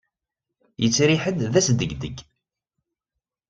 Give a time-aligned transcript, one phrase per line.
[0.81, 2.17] Yettriḥ-d d asdegdeg.